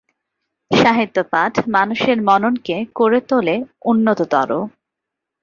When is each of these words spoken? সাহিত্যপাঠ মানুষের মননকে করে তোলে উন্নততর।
সাহিত্যপাঠ 0.71 1.53
মানুষের 1.67 2.17
মননকে 2.21 2.77
করে 2.95 3.19
তোলে 3.29 3.55
উন্নততর। 3.85 4.49